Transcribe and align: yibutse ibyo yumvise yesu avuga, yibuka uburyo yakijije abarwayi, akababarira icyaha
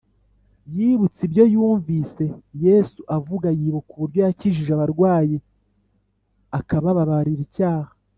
yibutse 0.75 1.19
ibyo 1.27 1.43
yumvise 1.53 2.23
yesu 2.65 2.99
avuga, 3.17 3.47
yibuka 3.59 3.89
uburyo 3.93 4.19
yakijije 4.25 4.71
abarwayi, 4.73 5.37
akababarira 6.59 7.41
icyaha 7.47 7.91